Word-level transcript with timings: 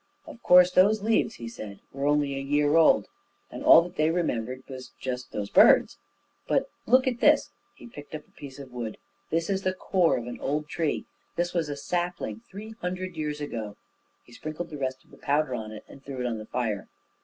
"Of 0.25 0.41
course, 0.41 0.71
those 0.71 1.03
leaves," 1.03 1.35
he 1.35 1.47
said, 1.47 1.79
"were 1.93 2.07
only 2.07 2.33
a 2.33 2.39
year 2.39 2.75
old, 2.75 3.05
and 3.51 3.63
all 3.63 3.83
that 3.83 3.97
they 3.97 4.09
remembered 4.09 4.63
was 4.67 4.89
just 4.99 5.31
those 5.31 5.51
birds. 5.51 5.99
But 6.47 6.71
look 6.87 7.05
at 7.05 7.19
this," 7.19 7.51
he 7.75 7.85
picked 7.85 8.15
up 8.15 8.27
a 8.27 8.31
piece 8.31 8.57
of 8.57 8.71
wood 8.71 8.97
"this 9.29 9.47
is 9.47 9.61
the 9.61 9.75
core 9.75 10.17
of 10.17 10.25
an 10.25 10.39
old 10.39 10.67
tree. 10.67 11.05
This 11.35 11.53
was 11.53 11.69
a 11.69 11.77
sapling 11.77 12.41
three 12.49 12.71
hundred 12.81 13.15
years 13.15 13.39
ago." 13.39 13.77
He 14.25 14.33
sprinkled 14.33 14.71
the 14.71 14.79
rest 14.79 15.03
of 15.05 15.11
the 15.11 15.17
powder 15.17 15.53
on 15.53 15.71
it 15.71 15.83
and 15.87 16.03
threw 16.03 16.19
it 16.21 16.25
on 16.25 16.39
the 16.39 16.47
fire. 16.47 16.87